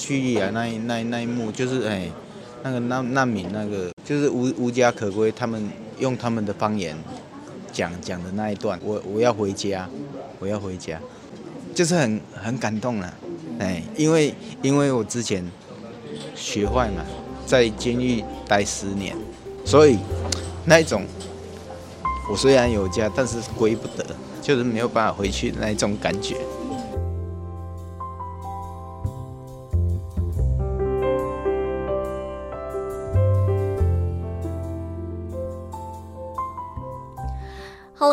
[0.00, 2.10] 叙利亚那一那那一幕，就是哎，
[2.62, 6.96] 那个难难民那个，就是无无家可归，他们用他们的方言
[7.72, 9.88] 讲讲的那一段，我我要回家，
[10.40, 11.00] 我要回家，
[11.74, 13.14] 就是很很感动了，
[13.60, 15.42] 哎，因为因为我之前
[16.34, 17.02] 学坏嘛，
[17.46, 19.16] 在监狱待十年，
[19.64, 19.96] 所以
[20.66, 21.06] 那一种，
[22.28, 24.04] 我虽然有家，但是归不得，
[24.42, 26.36] 就是没有办法回去那一种感觉。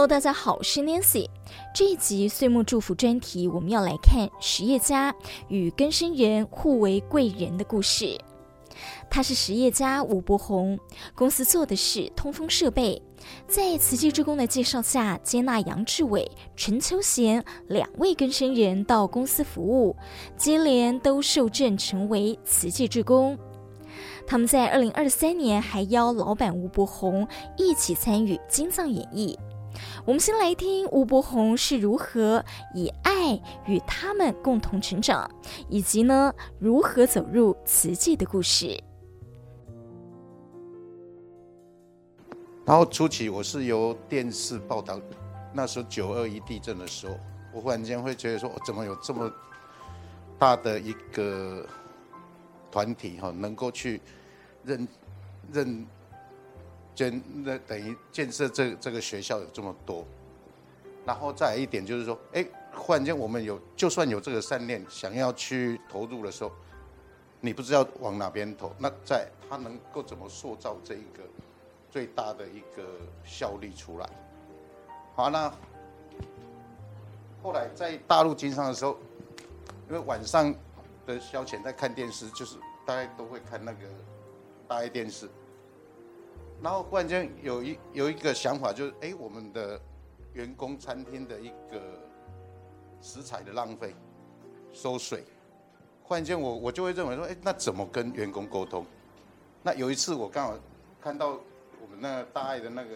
[0.02, 1.30] Hello，大家好，我是 Nancy。
[1.76, 5.14] 这一集岁末祝福专题，我们要来看实业家
[5.48, 8.20] 与更生人互为贵人的故事。
[9.12, 10.80] 他是实业家吴伯宏，
[11.14, 13.00] 公司做的是通风设备。
[13.48, 19.96] 在慈济志工的介绍下，接纳杨志伟、陈秋贤两位更生人到公司服务，
[20.36, 23.38] 接连都受证成为慈济志工。
[24.26, 29.38] 他们在二零二三年还邀老板吴伯宏一起参与金藏演艺。
[30.06, 32.44] 我们先来听吴伯宏是如何
[32.74, 35.30] 以爱与他们共同成长，
[35.70, 38.82] 以及呢如何走入慈济的故事。
[42.66, 45.00] 然后初期我是由电视报道，
[45.54, 47.16] 那时候九二一地震的时候，
[47.54, 49.32] 我忽然间会觉得说，我怎么有这么
[50.40, 51.68] 大的一个
[52.72, 54.02] 团体哈，能够去
[54.64, 54.88] 认
[55.52, 55.86] 认。
[56.94, 60.06] 建那等于建设这这个学校有这么多，
[61.06, 66.52] 然后再一点就是说，哎，忽然间我们有就算有这个善念，想要去投入的时候，
[67.40, 71.24] 你不知道往哪边投，那在他能够怎么塑造这一个
[71.90, 72.84] 最大的一个
[73.24, 74.10] 效力出来？
[75.16, 75.52] 好，那
[77.42, 78.98] 后来在大陆经商的时候，
[79.90, 80.54] 因为晚上
[81.06, 83.80] 的消遣在看电视，就是大家都会看那个
[84.68, 85.30] 大爱电视。
[86.64, 89.82] 然后忽然间有一有一个想法，就是哎，我们的
[90.34, 91.82] 员工餐厅的一个
[93.02, 93.96] 食材的浪费、
[94.72, 95.24] 收水。
[96.04, 98.86] 忽然间我我就会认为说，哎，那怎么跟员工沟通？
[99.64, 100.56] 那有一次我刚好
[101.02, 102.96] 看到我们那个大爱的那个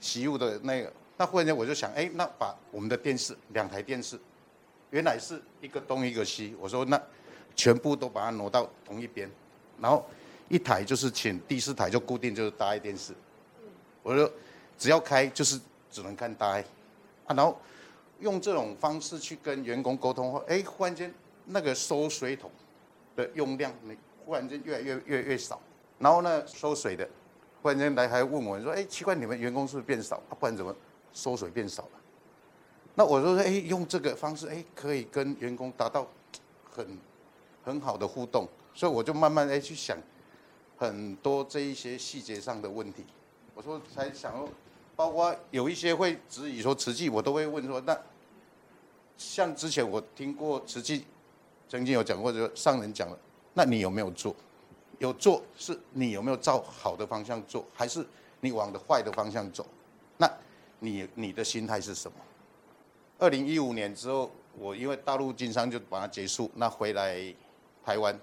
[0.00, 4.20] 习物的那个，那忽然间我就想，哎，那把我们的电视两台电视，
[4.90, 7.00] 原来是一个东一个西，我说那
[7.56, 9.30] 全部都把它挪到同一边，
[9.80, 10.04] 然后。
[10.48, 13.12] 一台就是请第四台就固定就是大爱电视，
[14.02, 14.30] 我说
[14.78, 15.60] 只要开就是
[15.90, 16.60] 只能看大爱，
[17.26, 17.58] 啊，然后
[18.20, 21.12] 用这种方式去跟员工沟通后，哎，忽然间
[21.44, 22.50] 那个收水桶
[23.14, 25.60] 的用量，你忽然间越来越越越少，
[25.98, 27.06] 然后呢收水的
[27.60, 30.16] 忽然间来还问我说，哎，奇怪你们员工是不是变少？
[30.30, 30.74] 啊，不然怎么
[31.12, 31.90] 收水变少了？
[32.94, 36.06] 那我说，哎，用这个方式，哎，可以跟员工达到
[36.70, 36.98] 很
[37.62, 39.98] 很好的互动，所以我就慢慢哎去想。
[40.78, 43.04] 很多这一些细节上的问题，
[43.52, 44.48] 我说才想说，
[44.94, 47.98] 包括有一些会质疑说慈济，我都会问说，那
[49.16, 51.04] 像之前我听过慈济
[51.68, 53.18] 曾经有讲过，就上人讲了，
[53.54, 54.34] 那你有没有做？
[55.00, 58.06] 有做是你有没有照好的方向做，还是
[58.40, 59.66] 你往的坏的方向走？
[60.16, 60.30] 那
[60.78, 62.16] 你你的心态是什么？
[63.18, 67.34] 二零一五年之后，我因为大陆经商就把它结束，那回来
[67.84, 68.16] 台湾。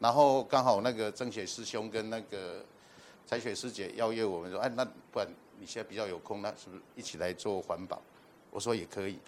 [0.00, 2.64] 然后刚好那个曾雪师兄跟那个
[3.26, 5.28] 彩雪师姐邀约我们说，哎，那不然
[5.58, 8.00] 你现在比较有空，那是不是一起来做环保？
[8.50, 9.18] 我说也可以。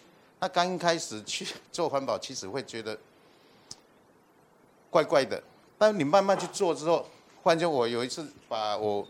[0.41, 2.99] 那刚开始去做环保，其实会觉得
[4.89, 5.41] 怪怪的，
[5.77, 7.07] 但你慢慢去做之后，
[7.43, 9.07] 忽然间我有一次把我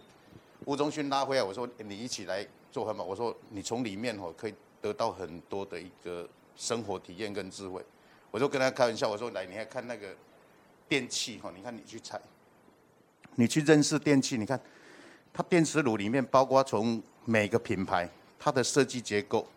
[0.65, 3.05] 吴宗勋拉回来，我说你一起来做环保。
[3.05, 7.81] 我说你从里面哦可以得到很多的一个生活体验跟智慧。
[8.33, 10.09] 我就跟他开玩笑，我说来，你还看那个。
[10.93, 12.21] 电器哈，你看你去采，
[13.37, 14.61] 你去认识电器，你看
[15.33, 18.07] 它电磁炉里面，包括从每个品牌
[18.39, 19.49] 它的设计结构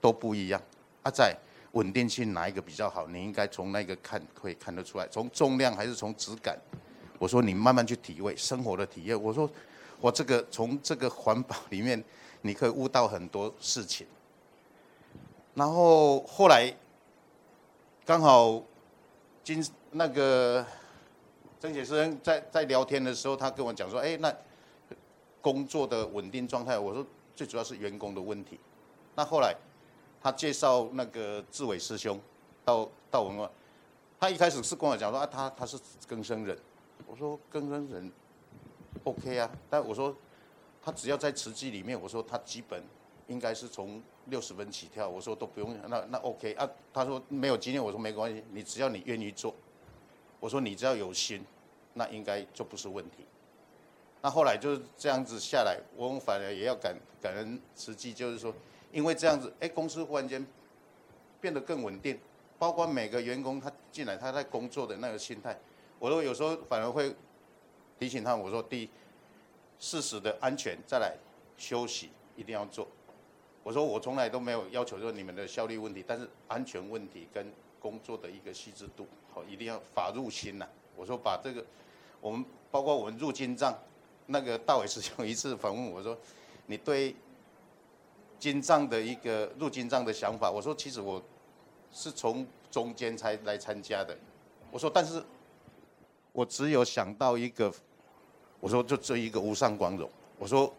[0.00, 0.62] 都不一样。
[1.02, 1.36] 啊，在
[1.72, 3.08] 稳定性哪一个比较好？
[3.08, 6.56] 你应该从那个看可以看得出来，从重量还是从质感？
[7.18, 9.20] 我说你慢慢去体会生活的体验。
[9.20, 9.50] 我说
[10.00, 12.00] 我这个从这个环保里面，
[12.42, 14.06] 你可以悟到很多事情。
[15.54, 16.72] 然后后来
[18.06, 18.62] 刚好
[19.42, 19.60] 今。
[19.90, 20.64] 那个
[21.58, 24.34] 曾解师在在聊天的时候，他跟我讲说：“哎，那
[25.40, 27.04] 工作的稳定状态。”我说
[27.34, 28.60] ：“最主要是员工的问题。”
[29.16, 29.54] 那后来
[30.20, 32.20] 他介绍那个志伟师兄
[32.64, 33.48] 到到我们，
[34.20, 36.56] 他一开始是跟我讲说：“啊，他他是更生人。”
[37.06, 38.12] 我说：“更生人
[39.04, 40.14] ，OK 啊。”但我说
[40.82, 42.82] 他只要在慈济里面，我说他基本
[43.26, 45.08] 应该是从六十分起跳。
[45.08, 46.68] 我说都不用，那那 OK 啊。
[46.92, 49.54] 他说没有经验，我说没关系，你只要你愿意做。
[50.40, 51.44] 我说你只要有心，
[51.94, 53.24] 那应该就不是问题。
[54.20, 58.52] 那后来就是这样子下来，我反而也要感感恩慈济，就是说，
[58.92, 60.44] 因为这样子，哎，公司忽然间
[61.40, 62.18] 变得更稳定，
[62.58, 65.56] 包括每个员工他进来他在工作的那个心态，
[65.98, 67.14] 我都有时候反而会
[67.98, 68.90] 提醒他，我说第一，
[69.78, 71.16] 适时的安全再来
[71.56, 72.88] 休息一定要做。
[73.62, 77.46] 我说我从来都没有要求说你们的效率问题，但是安全问题跟
[77.88, 80.68] 工作的一个细致度，好一定要法入心呐。
[80.94, 81.64] 我说把这个，
[82.20, 83.74] 我们包括我们入金藏，
[84.26, 86.14] 那个大伟师兄一次访问我说，
[86.66, 87.16] 你对
[88.38, 91.22] 金藏的一个入金藏的想法，我说其实我
[91.90, 94.14] 是从中间才来参加的。
[94.70, 95.24] 我说但是，
[96.32, 97.72] 我只有想到一个，
[98.60, 100.10] 我说就这一个无上光荣。
[100.38, 100.70] 我说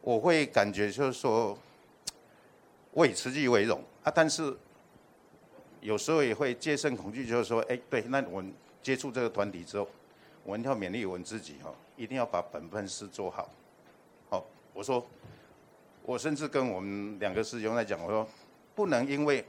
[0.00, 1.56] 我会感觉就是说，
[2.90, 4.58] 我以慈济为荣啊，但是。
[5.80, 8.52] 有时候也会戒慎恐惧，就是说，哎，对，那我们
[8.82, 9.88] 接触这个团体之后，
[10.42, 13.48] 我们要勉励我们自己哈，一定要把本分事做好。
[14.28, 14.44] 好，
[14.74, 15.06] 我说，
[16.02, 18.26] 我甚至跟我们两个师兄在讲，我说，
[18.74, 19.44] 不能因为，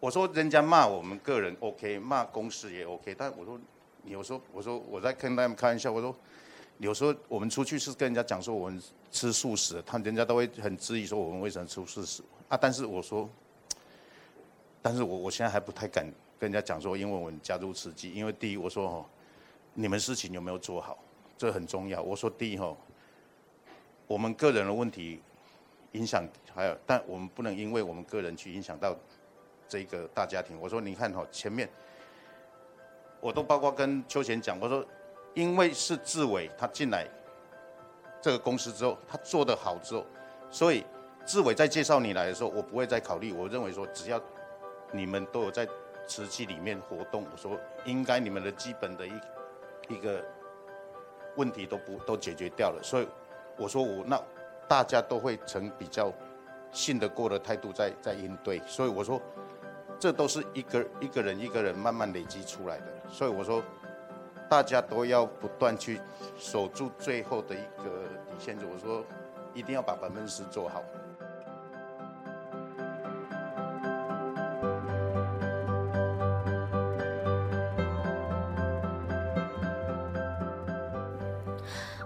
[0.00, 3.58] 我说人家骂我们个人 OK，骂公司也 OK，但我说，
[4.02, 6.14] 你有时候我说我在跟他们开玩笑，我说，
[6.78, 8.82] 有时候我们出去是跟人家讲说我们
[9.12, 12.56] 吃素食，他人家都会很质疑说我们为什么吃素食啊？
[12.56, 13.30] 但是我说。
[14.82, 16.04] 但是我我现在还不太敢
[16.38, 19.06] 跟人家讲说，因为我们加入慈济，因为第一我说哦，
[19.74, 20.96] 你们事情有没有做好，
[21.36, 22.00] 这很重要。
[22.02, 22.74] 我说第一哈，
[24.06, 25.20] 我们个人的问题
[25.92, 26.24] 影响
[26.54, 28.96] 还有，但我们不能因为我们个人去影响到
[29.68, 30.58] 这个大家庭。
[30.60, 31.68] 我说你看哈，前面
[33.20, 34.84] 我都包括跟秋贤讲，我说
[35.34, 37.06] 因为是志伟他进来
[38.22, 40.06] 这个公司之后，他做得好之后，
[40.50, 40.84] 所以
[41.26, 43.32] 志伟在介绍你来的时候，我不会再考虑。
[43.32, 44.20] 我认为说只要
[44.92, 45.66] 你们都有在
[46.06, 49.12] 瓷器里面活动，我说应该你们的基本的一
[49.88, 50.24] 一个
[51.36, 53.08] 问题都不都解决掉了，所以
[53.56, 54.20] 我说我那
[54.68, 56.12] 大家都会呈比较
[56.72, 59.20] 信得过的态度在在应对，所以我说
[59.98, 63.62] 这都是一个一个人一个人慢慢累积出来的，所以我说
[64.48, 66.00] 大家都要不断去
[66.36, 69.04] 守住最后的一个底线，我说
[69.54, 70.82] 一定要把百分之十做好。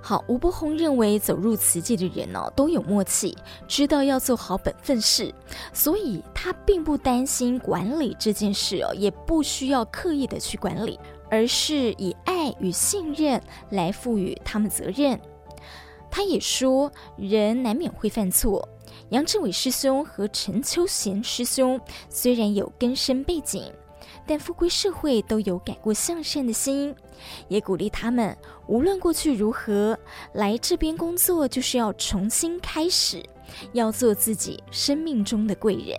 [0.06, 3.34] 好，吴伯宏认为走入慈济的人呢、哦，都有默契，
[3.66, 5.34] 知道要做好本分事，
[5.72, 13.40] 所以他并不担心管理这件事哦，也不需要刻意的去管理，而是以爱与信任
[13.70, 15.18] 来赋予他们责任。
[16.10, 18.68] 他也说，人难免会犯错。
[19.08, 21.80] 杨志伟师兄和陈秋贤师兄
[22.10, 23.72] 虽然有根深背景。
[24.26, 26.94] 但复归社会都有改过向善的心，
[27.48, 28.34] 也鼓励他们，
[28.66, 29.98] 无论过去如何，
[30.32, 33.22] 来这边工作就是要重新开始，
[33.72, 35.98] 要做自己生命中的贵人。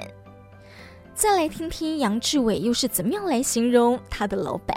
[1.14, 4.76] 再来听听杨志伟又是怎么样来形容他的老板。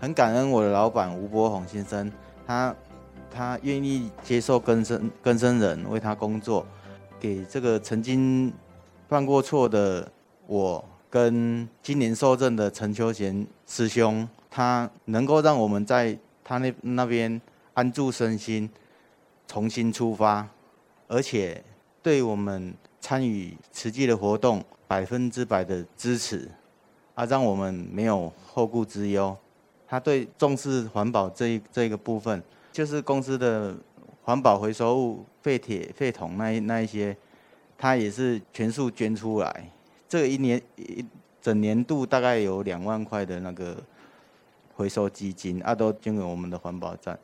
[0.00, 2.10] 很感恩我的老板吴伯宏先生，
[2.46, 2.74] 他
[3.30, 6.66] 他愿意接受更生更生人为他工作，
[7.20, 8.50] 给这个曾经。
[9.14, 10.10] 犯过错的
[10.48, 17.40] 我跟今年受证的陈秋贤师兄，他能够让我们在他那那边
[17.74, 18.68] 安住身心，
[19.46, 20.48] 重新出发，
[21.06, 21.62] 而且
[22.02, 26.50] 对我们参与慈济的活动百分之百的支持，
[27.14, 29.36] 啊，让我们没有后顾之忧。
[29.86, 32.42] 他对重视环保这一这个部分，
[32.72, 33.76] 就是公司的
[34.24, 37.16] 环保回收物废铁废铜那一那一些。
[37.84, 39.70] 他也是全数捐出来，
[40.08, 41.04] 这一年一
[41.42, 43.76] 整年度大概有两万块的那个
[44.74, 47.18] 回收基金，啊，都捐给我们的环保站，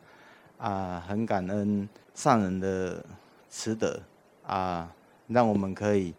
[0.58, 3.02] 啊，很感恩上人的
[3.48, 4.02] 慈德，
[4.44, 4.92] 啊，
[5.28, 6.12] 让我们可以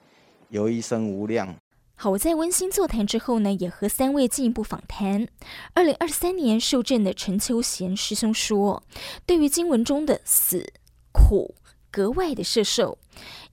[0.50, 1.56] 有一生无量。
[1.94, 5.28] 好，我在温馨座谈之后呢，也和三位进一步访谈。
[5.76, 8.82] 二零二三年受证的陈秋贤师兄说，
[9.28, 10.74] 对于经文中的死
[11.12, 11.54] 苦
[11.92, 12.98] 格外的摄受。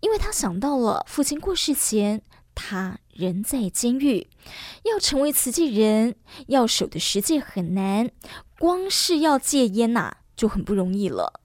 [0.00, 2.23] 因为他想到了父亲过世前，
[2.54, 4.28] 他人在监狱，
[4.85, 6.14] 要成为慈济人，
[6.47, 8.11] 要守的十戒很难，
[8.59, 11.40] 光是要戒烟呐、就很不容易了。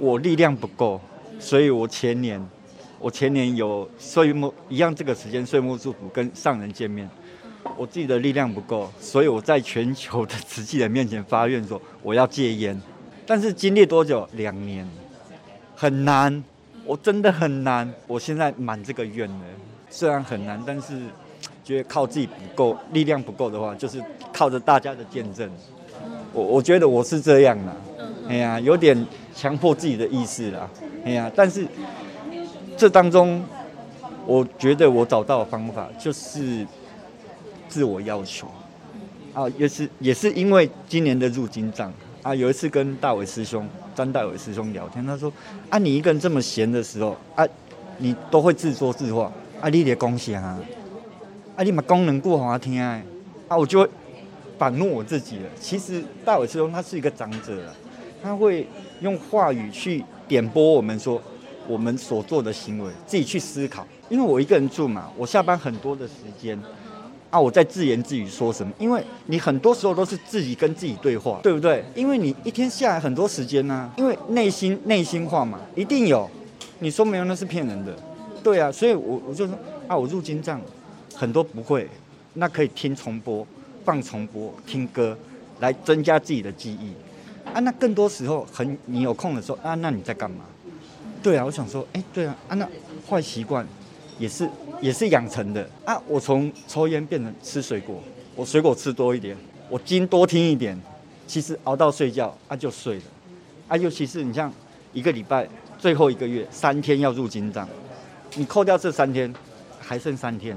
[0.00, 1.00] 我力量不够，
[1.40, 2.40] 所以我前年，
[3.00, 7.10] 我前年有岁末一样这个时间岁末祝福跟上人见面，
[7.76, 12.80] 我自己的力量不够，所以我在全球的慈济人面前发愿说我要戒烟，
[13.26, 14.28] 但是经历多久？
[14.34, 14.88] 两年，
[15.76, 16.42] 很难。
[16.84, 19.44] 我真的很难，我现在满这个愿了。
[19.90, 20.94] 虽然很难，但是
[21.64, 24.02] 觉得靠自己不够，力量不够的话，就是
[24.32, 25.50] 靠着大家的见证。
[26.32, 27.76] 我我觉得我是这样啦，
[28.28, 30.68] 哎呀，有点强迫自己的意思啦，
[31.04, 31.66] 哎呀，但是
[32.76, 33.42] 这当中，
[34.26, 36.64] 我觉得我找到的方法就是
[37.68, 38.46] 自我要求
[39.34, 41.92] 啊，也是也是因为今年的入金帐
[42.26, 45.32] 啊，有一次跟大伟师兄张大伟师兄聊天，他说
[45.70, 47.46] 啊，你一个人这么闲的时候啊，
[47.98, 49.30] 你都会自说自话
[49.60, 50.58] 啊，你得恭喜啊，
[51.54, 53.00] 啊，你把功能过好啊听啊，
[53.46, 53.88] 啊，我就会。
[54.58, 55.42] 反怒我自己了。
[55.60, 57.62] 其实大伟师兄他是一个长者，
[58.22, 58.66] 他会
[59.02, 61.20] 用话语去点拨我们说
[61.68, 63.86] 我们所做的行为，自己去思考。
[64.08, 66.58] 因为我一个人住嘛，我下班很多的时间
[67.36, 68.72] 啊，我在自言自语说什么？
[68.78, 71.84] 因为你很多时候都是自己跟自己对话，对不对？
[71.94, 76.26] 因为你一天下来很多时间呢，因为内心内心话嘛，一定有。
[76.78, 77.94] 你说没有那是骗人的，
[78.42, 78.72] 对啊。
[78.72, 79.54] 所以我我就说
[79.86, 80.58] 啊，我入金帐
[81.14, 81.86] 很多不会，
[82.32, 83.46] 那可以听重播。
[83.84, 85.16] 放重播听歌，
[85.60, 86.92] 来增加自己的记忆
[87.52, 87.60] 啊。
[87.60, 90.44] 那更多时候很你有空的时候啊，那你在干嘛？
[91.22, 92.66] 对啊，我想说，哎，对啊，啊，那
[93.08, 93.66] 坏习惯
[94.18, 94.48] 也是
[94.80, 96.00] 也是养成的啊。
[96.06, 98.02] 我从抽烟变成吃水果，
[98.34, 99.36] 我水果吃多一点，
[99.68, 100.80] 我经多听一点，
[101.26, 103.02] 其实熬到睡觉啊就睡了
[103.68, 103.76] 啊。
[103.76, 104.52] 尤其是你像
[104.92, 107.68] 一个礼拜最后一个月三天要入金帐，
[108.34, 109.32] 你扣掉这三天，
[109.80, 110.56] 还剩三天。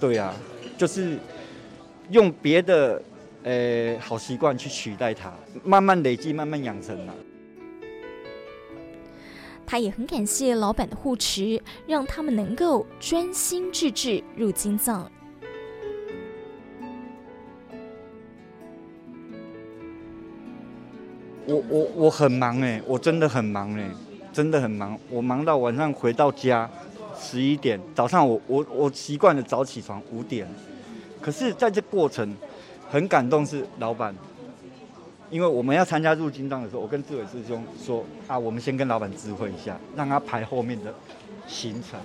[0.00, 0.34] 对啊，
[0.76, 1.18] 就是。
[2.10, 3.02] 用别的，
[3.44, 5.32] 呃、好习惯去取代它，
[5.64, 7.14] 慢慢累积，慢慢养成了。
[9.66, 15.10] 他也很感谢老板的护持，让他们能够专心致志入金藏。
[21.46, 23.90] 我我我很忙哎，我真的很忙哎，
[24.32, 24.98] 真的很忙。
[25.10, 26.70] 我忙到晚上回到家
[27.18, 30.48] 十一点，早上我我我习惯了早起床五点。
[31.20, 32.34] 可是，在这过程
[32.90, 34.14] 很感动，是老板，
[35.30, 40.94] 因为我们要参加入金帐的时候，我跟志伟师兄说啊，我们先跟老板知会一下，让他排后面的
[41.46, 41.98] 行程。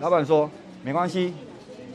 [0.00, 0.50] 老板说
[0.84, 1.34] 没关系，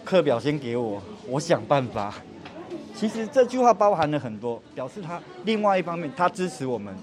[0.04, 2.14] 课表先给我，我想办法。
[2.96, 6.94] 其实这句话包含了很多，表示他另外一方面他支持我们，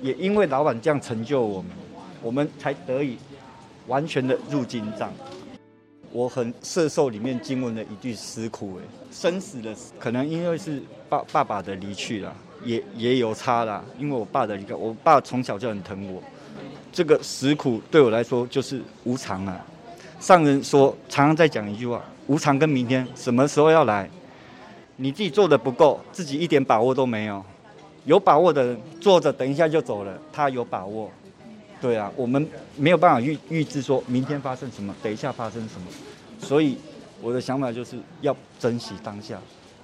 [0.00, 1.70] 也因为老板这样成就我们，
[2.22, 3.18] 我们才得以
[3.86, 5.12] 完全的入金帐。
[6.10, 13.84] 我很摄受里面经文的一句实苦哎，生死的可能因为是爸爸爸的离去了，也也有差啦。
[13.98, 16.22] 因为我爸的一个，我爸从小就很疼我。
[16.92, 19.64] 这个食苦对我来说就是无常啊。
[20.20, 24.08] 上人说常常在讲一句话：无常跟明天什么时候要来？
[24.96, 27.42] 你自己做的不够，自己一点把握都没有。
[28.04, 31.10] 有把握的人坐着等一下就走了，他有把握。
[31.80, 35.86] 对啊，我们没有办法预预知说明天发生什么，等一下发生什么，
[36.38, 36.76] 所以
[37.20, 39.36] 我的想法就是要珍惜当下，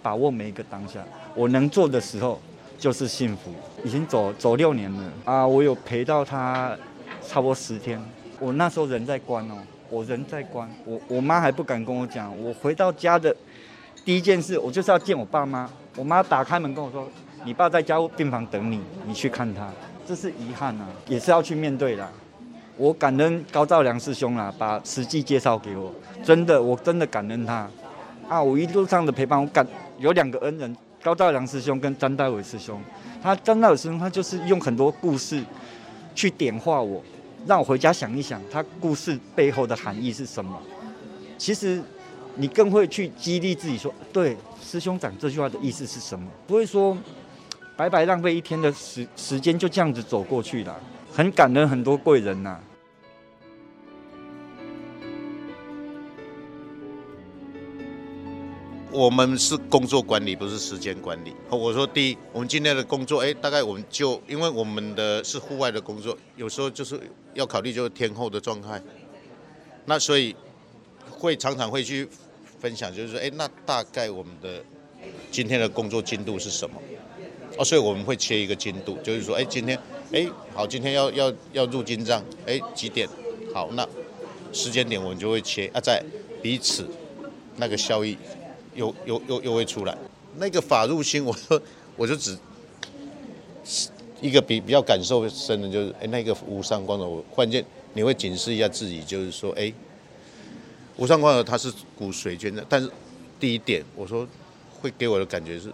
[0.03, 1.05] 把握每一个当下。
[1.35, 2.41] 我能做的时候
[2.79, 3.51] 就是幸福。
[3.85, 6.77] 已经走走六年了啊，我有陪到他
[7.27, 8.01] 差不多十天。
[8.41, 9.55] 我那时候人在关哦，
[9.91, 12.33] 我人在关，我我妈还不敢跟我讲。
[12.43, 13.35] 我回到家的
[14.05, 15.69] 第一件事，我就是要见我爸妈。
[15.97, 17.09] 我妈打开门跟我说
[17.45, 19.69] ：“你爸在加护病房等你，你去看他。”
[20.07, 22.09] 这是遗憾啊，也是要去面对的。
[22.77, 25.93] 我感恩高兆良师兄啦，把实际介绍给我，
[26.23, 27.69] 真的，我真的感恩他。
[28.29, 29.67] 啊，我一路上的陪伴，我感
[29.99, 30.77] 有两个恩人，
[31.09, 32.79] 高大良师兄跟张大伟师兄。
[33.23, 35.43] 他张大伟师兄，他就是用很多故事
[36.15, 37.03] 去点化我，
[37.47, 40.61] 让我回家想一想，他故事背后的含义是什么。
[41.39, 41.83] 其实
[42.35, 46.27] 你更会去激励自己说，对，师兄讲这句话的意思是什么？
[46.47, 46.95] 不会说。
[47.75, 50.77] 白白浪费一天的时时间，就这样子走过去了，
[51.11, 52.59] 很感恩很多贵人呐。
[58.99, 61.33] 我们是工作管理，不是时间管理。
[61.49, 67.01] 我说第一，我们今天的工作，哎，大概我们就因为我们的是户外的工作，有时候就是
[67.33, 68.83] 要考虑就是天候的状态，
[69.85, 70.35] 那所以
[71.09, 72.09] 会常常会去
[72.59, 74.61] 分享，就是说，哎，那大概我们的
[75.31, 76.75] 今天的工作进度是什么？
[77.57, 79.79] 哦，所以我们会切一个进度，就是说，哎，今天，
[80.11, 83.09] 哎，好，今天要要要入金帐，哎，几点？
[83.55, 83.89] 好，那
[84.53, 86.03] 时间点我们就会切啊，在
[86.43, 86.85] 彼此
[87.59, 88.19] 那个效益
[88.79, 89.95] 又又又又会出来。
[90.39, 91.61] 那个法入心，我说
[91.97, 92.39] 我就只
[94.21, 99.73] 一个比比较感受深的，就是哎，那个无上光头，我忽然间你会警示一下自己，就是说，哎，
[100.97, 102.91] 无上光头它是骨髓捐的，但是
[103.39, 104.27] 第一点，我说
[104.81, 105.71] 会给我的感觉是。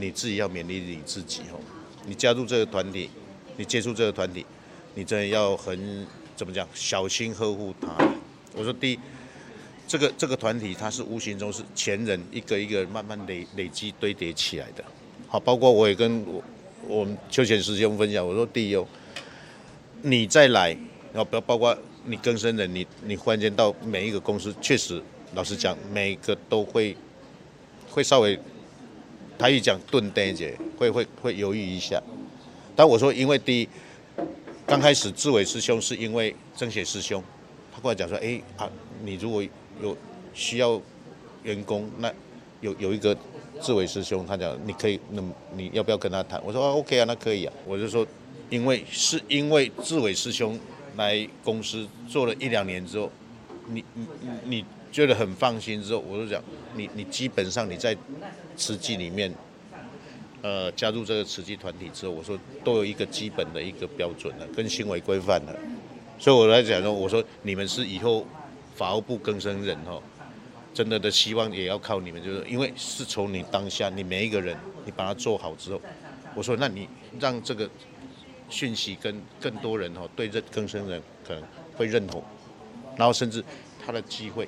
[0.00, 1.60] 你自己要勉励你自己哦，
[2.06, 3.10] 你加入这个团体，
[3.58, 4.46] 你接触这个团体，
[4.94, 7.88] 你真的要很怎么讲，小心呵护他。
[8.54, 8.98] 我说第一，
[9.86, 14.84] 这个这个团体，它是无形中是前人一个一个慢慢累累积堆叠起来的。
[15.28, 16.42] 好，包括我也跟我
[16.88, 18.86] 我们邱显师兄分享，我说第一哦，
[20.02, 20.70] 你再来，
[21.12, 25.02] 然后不要包括你更生人，你你忽然间到每一个公司，确实
[25.34, 26.96] 老实讲，每一个都会
[27.88, 28.38] 会稍微
[29.38, 32.02] 台语讲顿呆一点，会会会犹豫一下。
[32.74, 33.68] 但我说，因为第一，
[34.66, 37.22] 刚开始志伟师兄是因为曾雪师兄，
[37.72, 38.70] 他过来讲说，哎啊，
[39.04, 39.42] 你如果
[39.82, 39.96] 有
[40.34, 40.80] 需要
[41.42, 42.12] 员工，那
[42.60, 43.16] 有有一个
[43.60, 45.22] 志伟师兄，他讲你可以，那
[45.54, 46.40] 你要不要跟他谈？
[46.44, 47.52] 我说啊 OK 啊，那可以啊。
[47.66, 48.06] 我就说，
[48.50, 50.58] 因为是因为志伟师兄
[50.96, 53.10] 来公司做了一两年之后，
[53.68, 54.06] 你你
[54.44, 56.42] 你觉得很放心之后，我就讲
[56.74, 57.96] 你你基本上你在
[58.56, 59.32] 慈济里面，
[60.42, 65.54] 呃，加入这个慈济团体之后，我说都有一个基本的一个标准了，跟行为规范了。
[66.18, 68.26] 所以我来讲说，我说你们是以后。
[68.76, 70.02] 法务部更生人哦，
[70.74, 74.54] 真的的希望也要靠你们，就是因为是从你当下，你每一个人，
[74.84, 75.80] 你把它做好之后，
[76.34, 76.86] 我说那你
[77.18, 77.68] 让这个
[78.50, 81.42] 讯息跟更多人哦，对这更生人可能
[81.74, 82.22] 会认同，
[82.98, 83.42] 然后甚至
[83.84, 84.46] 他的机会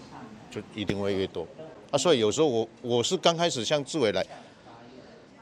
[0.51, 1.47] 就一定会越多
[1.91, 1.97] 啊。
[1.97, 4.23] 所以有时候我我是刚开始像志伟来，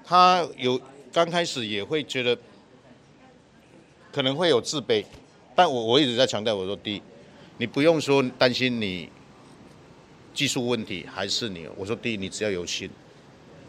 [0.04, 0.80] 他有
[1.12, 2.38] 刚开始也会觉得
[4.12, 5.04] 可能会有自卑，
[5.56, 7.02] 但我我一直在强调，我说第一。
[7.58, 9.08] 你不用说担心你
[10.34, 12.90] 技术问题还是你，我说第一，你只要有心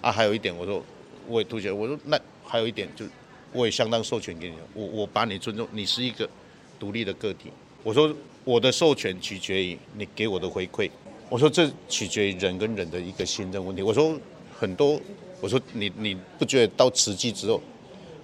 [0.02, 0.84] 啊，还有一点我说
[1.28, 3.06] 我也凸显，我说那还有一点就
[3.54, 6.30] 我也相当授权给你，我我把你尊重，你是一个
[6.78, 7.50] 独立的个体，
[7.84, 8.14] 我说
[8.44, 10.90] 我的授权取决于你给我的回馈，
[11.30, 14.20] 我说这取决于人跟人的一个信任问题，我说
[14.60, 15.00] 很多，
[15.40, 17.62] 我说你你不觉得到慈济之后，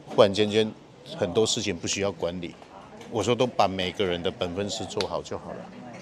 [0.05, 0.69] 忽然间间
[1.17, 2.53] 很多事情不需要管理？
[3.11, 5.57] 我说都把每个人的本分事做好就好了。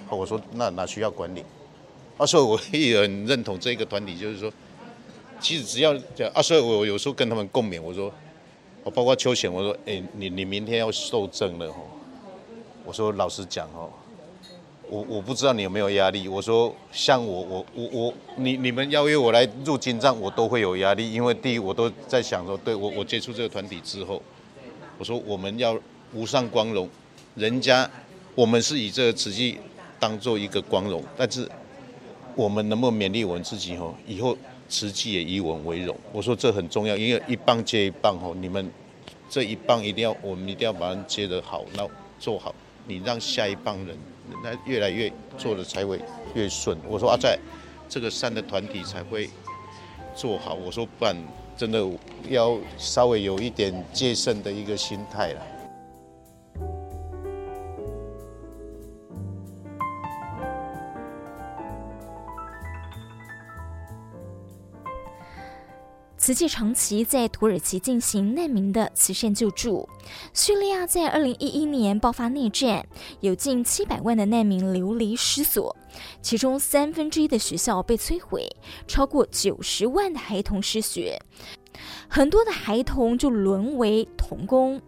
[0.10, 1.44] 我说那哪需要管理？
[2.18, 4.52] 啊，所以我也很认同这个团体，就是说，
[5.40, 8.12] 其实只要讲啊，所以我有时候跟他们共勉，我说，
[8.84, 11.88] 我包括邱显，我说，哎，你你明天要受证了吼。
[12.86, 13.90] 我说老实讲哦，
[14.90, 16.28] 我我不知道你有没有压力。
[16.28, 24.22] 我说像我我我我你你们邀约我来入金帐，我都会有压力，因为第一我都在想说，对我我接触这个团体之后，
[24.98, 25.80] 我说我们要
[26.14, 26.90] 无上光荣。
[27.36, 27.90] 人家，
[28.36, 29.58] 我们是以这个瓷器
[30.00, 31.50] 当做一个光荣，但是
[32.36, 33.96] 我们能不能勉励我们自己吼？
[34.06, 35.96] 以后瓷器也以我们为荣。
[36.12, 38.70] 我说这很重要，因为一棒接一棒吼，你们
[39.30, 41.88] 这一棒一定要，我们一定要把它接得好，那
[42.20, 42.54] 做好，
[42.88, 43.98] 你让下一棒人
[44.44, 46.00] 那越来越做的才会
[46.34, 46.78] 越顺。
[46.88, 47.38] 我说啊，在
[47.88, 49.30] 这个善的团体才会
[50.16, 50.54] 做好。
[50.54, 51.16] 我说不然
[51.56, 51.86] 真的
[52.30, 55.42] 要稍微有一点戒慎的一个心态了。
[66.22, 69.90] 慈济长期在土耳其进行难民的慈善救助。
[70.36, 72.86] 叙利亚在二零一一年爆发内战，
[73.22, 75.76] 有近七百万的难民流离失所，
[76.22, 78.48] 其中三分之一的学校被摧毁，
[78.88, 81.20] 超过九十万的孩童失学，
[82.08, 84.80] 很多的孩童就沦为童工。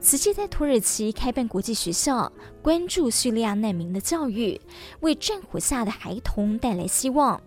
[0.00, 4.60] 慈济在土耳其开办国际学校，关注叙利亚难民的教育，
[5.00, 7.42] 为战火下的孩童带来希望。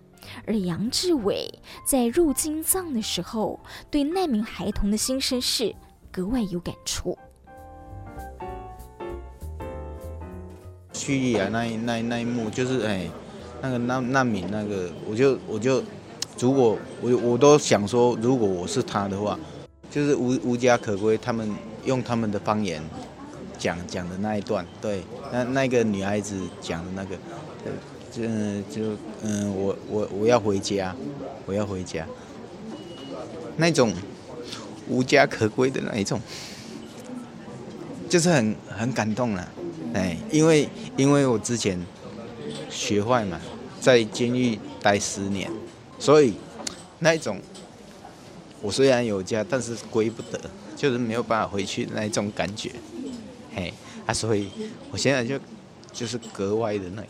[0.45, 3.59] 而杨志伟在入金藏的时候，
[3.89, 5.73] 对难民孩童的心声是
[6.11, 7.17] 格外有感触。
[10.93, 13.09] 叙利亚那一那那一幕，就是哎，
[13.61, 15.83] 那个难难民那个，我就我就，
[16.39, 19.37] 如果我我都想说，如果我是他的话，
[19.89, 22.81] 就是无无家可归，他们用他们的方言
[23.57, 27.17] 讲讲的那一段，对，那那个女孩子讲的那个。
[28.15, 28.21] 就
[28.69, 30.95] 就嗯，我我我要回家，
[31.47, 32.05] 我要回家。
[33.57, 33.91] 那种
[34.87, 36.21] 无家可归的那一种，
[38.07, 39.49] 就是很很感动了，
[39.95, 41.83] 哎，因为因为我之前
[42.69, 43.41] 学坏嘛，
[43.81, 45.51] 在监狱待十年，
[45.97, 46.35] 所以
[46.99, 47.39] 那一种
[48.61, 50.39] 我虽然有家，但是归不得，
[50.75, 52.71] 就是没有办法回去那一种感觉，
[53.55, 53.73] 嘿，
[54.05, 54.49] 啊，所以
[54.91, 55.39] 我现在就
[55.91, 57.07] 就是格外的那个。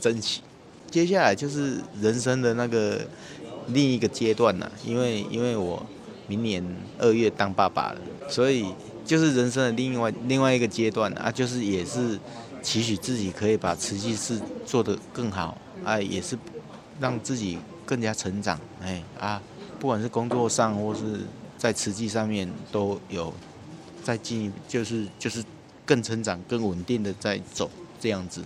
[0.00, 0.40] 珍惜，
[0.90, 3.00] 接下来就是人生的那个
[3.68, 5.84] 另一个阶段了，因为因为我
[6.26, 6.64] 明年
[6.98, 8.66] 二月当爸爸了，所以
[9.04, 12.18] 就是人生的另外另外一个阶段啊，就是也是
[12.62, 16.36] 期许自己可以把瓷器事做得更好啊，也是
[17.00, 19.40] 让自己更加成长，哎啊，
[19.78, 21.20] 不管是工作上或是
[21.56, 23.32] 在瓷器上面都有
[24.02, 25.44] 在进，就是就是
[25.84, 28.42] 更成长、更稳定的在走这样子。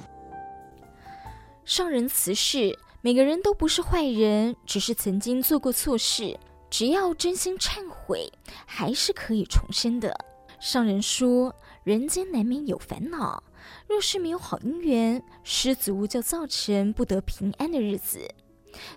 [1.71, 6.37] 上人慈示，每个人都不是坏人，只是曾经做过错事，
[6.69, 8.29] 只要真心忏悔，
[8.67, 10.13] 还是可以重生的。
[10.59, 11.55] 上人说，
[11.85, 13.41] 人间难免有烦恼，
[13.87, 18.19] 若是没有好姻缘，失足就造成不得平安的日子。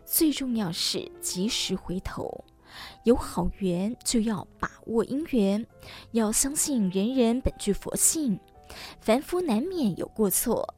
[0.03, 2.43] 最重要是及时回头，
[3.03, 5.63] 有好缘就要把握姻缘，
[6.13, 8.39] 要相信人人本具佛性，
[8.99, 10.73] 凡夫难免有过错。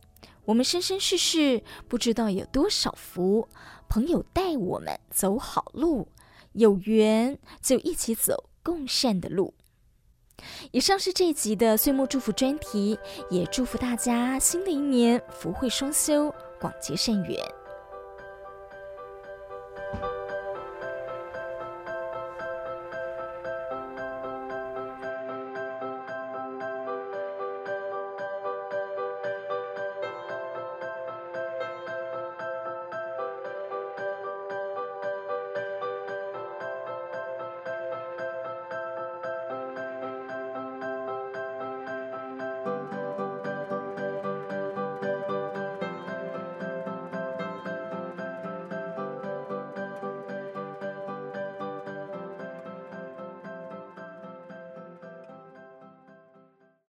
[0.45, 3.47] 我们生生世世不知道有多少福，
[3.89, 6.07] 朋友带我们走好路，
[6.53, 9.55] 有缘就一起走共善的路。
[10.71, 12.99] 以上是这一集的岁末祝福专题，
[13.31, 17.54] 也祝福大家新的一年福慧双修，广结善缘。